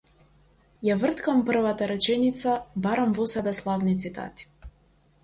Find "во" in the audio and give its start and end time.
3.19-3.27